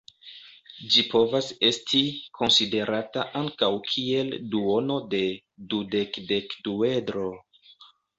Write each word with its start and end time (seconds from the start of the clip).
Ĝi 0.93 1.01
povas 1.09 1.49
esti 1.67 1.99
konsiderata 2.37 3.25
ankaŭ 3.41 3.69
kiel 3.89 4.31
duono 4.55 4.97
de 5.13 5.19
dudek-dekduedro. 5.75 7.27